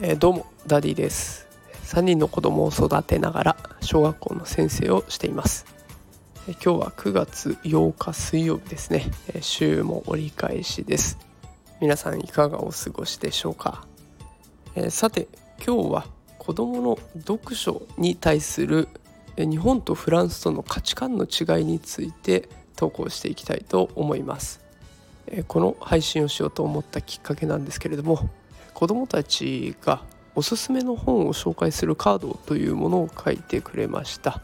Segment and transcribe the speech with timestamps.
[0.00, 1.46] えー、どうもダディです。
[1.84, 5.66] 3人の子供を育てながら小学校の先生をしています、
[6.46, 11.18] えー、今日は9月8日水曜日ですね、えー、週も折り返しです。
[11.80, 13.86] 皆さんいかがお過ごしでしょうか、
[14.74, 15.28] えさて
[15.64, 16.06] 今日は
[16.38, 18.88] 子供の読書に対する
[19.36, 24.67] 日本とフランスとの価値観の違いについて投稿していきたいと思います。
[25.46, 28.28] この配信をしようと思ったきっかけなんですけれども
[28.74, 30.02] 子どもたちが
[30.34, 34.40] おすすめの本を紹介するカードというものを書いてくれました、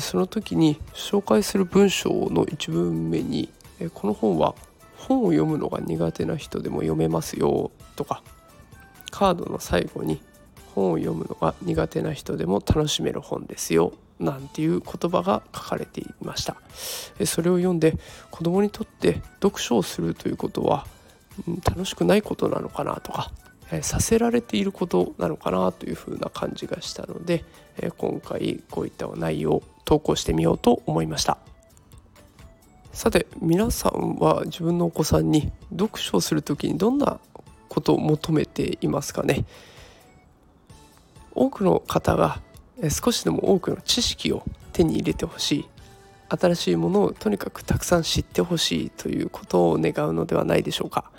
[0.00, 3.50] その時に紹介する文章の一文目に、
[3.94, 4.56] この本は
[4.96, 8.22] 本を読むのが苦手な人でも読めますよとか
[9.10, 10.20] カードの最後に
[10.74, 16.56] 本を読むのが苦手な人でも楽しめる本ですよなんていう言葉が書かれていました。
[17.24, 17.96] それを読んで
[18.30, 20.86] 子供にとって読書をするということは
[21.64, 23.30] 楽しくないことなのかなとか、
[23.82, 27.44] させられていることなのかなというふうな感じがしたので、
[27.96, 31.38] 今回こういった内容を投稿してみようと思いました。
[32.92, 37.20] さて皆さんは自分のお子さんに読書をする時にどんな
[37.68, 39.44] ことを求めていますかね？
[41.34, 42.40] 多くの方が
[42.88, 44.42] 少しでも多くの知識を
[44.72, 45.68] 手に入れてほしい
[46.30, 51.10] 新しいものをとにかくたくさん知ってほしいということを願うのではないでしょうか。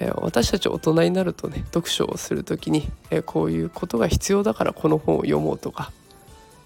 [0.00, 5.90] え私たち大人になるとね読書をする時に、えこういうことが必要だからこの本を読もうとか、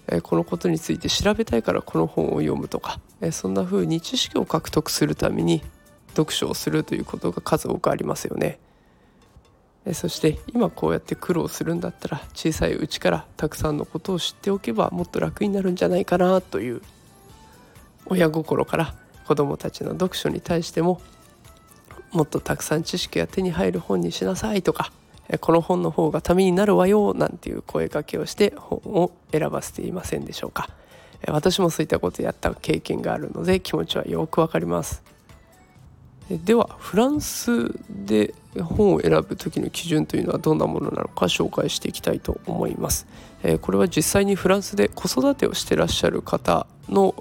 [0.07, 5.63] えこのことについて調べたいからこの本を読むとか、えそんな風に知識を獲得するために
[6.09, 8.59] 読書をするということが数多くありますよね。
[9.91, 16.81] そして今こうやって苦労するんだったら小さいうちからたくさんのことを知っておけばもっと楽になるんじゃないかなという
[18.05, 18.95] 親心から
[19.27, 21.01] 子どもたちの読書に対しても
[22.11, 24.91] もっとたくさん知識が手に入る本にしなさいとか
[25.39, 30.69] この本の方がためになるわよなんていう声かけをして本を選ばせていませんでしょうか。
[31.27, 35.12] 私もそういったことやった経験があるので気持ちはよくわかります。
[36.37, 43.07] ではフランスで本を選ぶ時の基準というのはどんなものなのか紹介していきたいと思います。
[43.61, 47.15] これは実際にフランスで子育てをしてらっしゃる方の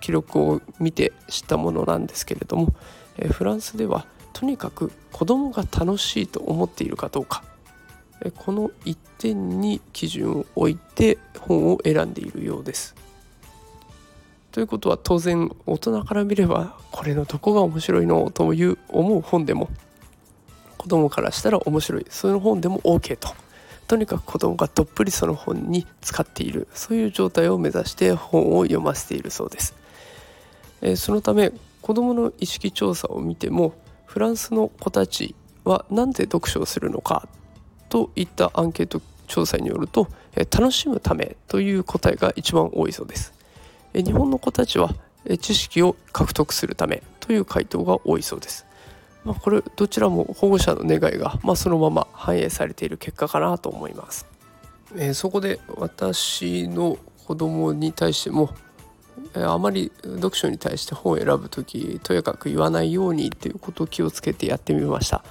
[0.00, 2.74] 記録を見て知ったものなんですけれども
[3.30, 7.42] フランスではとにかく子供が楽しいと思っているかどうか
[8.36, 12.94] この一点に基準を置いて本を選んでいるようです。
[14.52, 19.70] ということは当然大人から見ればこれのどこが面白いのという思う本でも
[20.76, 22.06] 子供からしたら面白い。
[22.10, 23.28] その本でも OK と。
[23.88, 26.68] とにかく子供がどっぷりその本に使っている。
[26.74, 29.74] そういう状態を目指して本を読ませているそうです、
[30.80, 33.74] えー、そのため子供の意識調査を見ても
[34.06, 35.34] フランスの子たち
[35.64, 37.26] は何で読書をするのか？
[37.88, 43.32] といったアンケート調査によると、えー、楽しむためという答えが一番多いそうです。
[43.94, 44.94] 日本の子たちは
[45.40, 48.66] 知識を獲得するためという回答が多いそうです。
[49.24, 54.26] まあ、これどちらも保護者の願いが、まあ、そのまま反映されている結果かなと思います。
[54.96, 58.50] えー、そこで私の子供に対しても、
[59.34, 65.24] えー、あまり読書に対して本を選ぶ時とやかく言わないようにっていうことを気をつけてやってみました。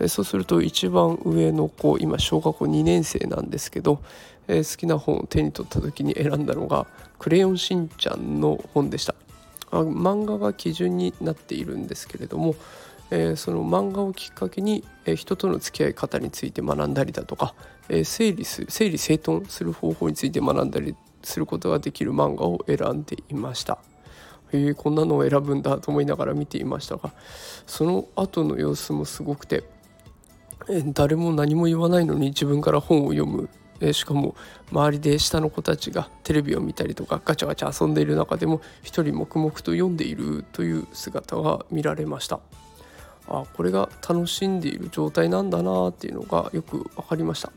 [0.00, 4.00] えー、そうすると一番上の子今小学校2年生なんですけど、
[4.48, 6.86] えー、好きな本を手に取った時に選んだのが
[7.18, 9.14] 「クレヨンしんちゃん」の本でした
[9.70, 12.54] あ漫画が基準になっているんですけれども、
[13.10, 17.54] えー、その漫画をきっかけに、えー、人との付き合い方について学んだりだとか、
[17.88, 23.78] えー、整理す整理整頓する方法について学んだりすることができる漫画を選んでいました。
[24.54, 27.12] えー、こんなのを選ぶんだと思いながら見ていましたが
[27.66, 29.64] その後の様子もすごくて、
[30.68, 33.48] えー、誰も何も言わないのに自分から本を読む
[33.84, 34.34] えしかも
[34.72, 42.40] 周りで下の子たちがテレビを見たりとかガチャガチャ遊んでいる中でも一人黙々と読んでいるという姿が見られました。
[43.26, 47.52] あこれが楽しんでいる状態なんだなっていうのがよく分かりました。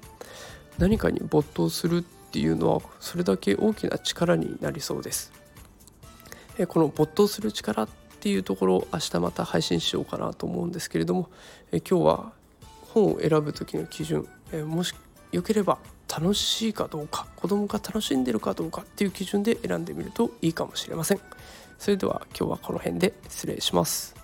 [0.77, 5.31] 何かに没頭するっていうのはそれだけ大きな力になりそうです。
[6.57, 11.29] えこの没頭する力っていうところを明日また配信しようかなと思うんですけれども
[11.71, 12.33] え今日は
[12.93, 14.93] 本を選ぶ時の基準えもし
[15.31, 21.19] よければ楽しいかどうか子供が楽しんでるかどうかっていう基準で選んでみるといいかもしれません。
[21.77, 24.15] それでは今日はこの辺で失礼します。